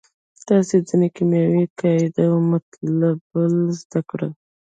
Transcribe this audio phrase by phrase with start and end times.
[0.47, 4.31] تاسې ځینې کیمیاوي قاعدې او مطلبونه زده کړل.